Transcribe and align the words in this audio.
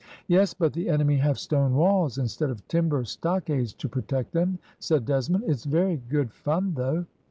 "Yes, 0.25 0.55
but 0.55 0.73
the 0.73 0.89
enemy 0.89 1.17
have 1.17 1.37
stone 1.37 1.75
walls, 1.75 2.17
instead 2.17 2.49
of 2.49 2.67
timber 2.67 3.05
stockades 3.05 3.71
to 3.75 3.87
protect 3.87 4.31
them," 4.31 4.57
said 4.79 5.05
Desmond; 5.05 5.43
"it's 5.45 5.65
very 5.65 5.97
good 6.09 6.31
fun, 6.33 6.73
though." 6.73 7.05